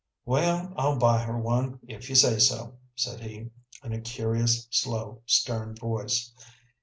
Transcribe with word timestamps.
"Well, 0.25 0.73
I'll 0.77 0.97
buy 0.97 1.21
her 1.25 1.37
one 1.39 1.79
if 1.87 2.09
you 2.09 2.15
say 2.15 2.39
so," 2.39 2.79
said 2.95 3.19
he, 3.21 3.51
in 3.83 3.93
a 3.93 4.01
curious, 4.01 4.65
slow, 4.71 5.21
stern 5.27 5.75
voice. 5.75 6.33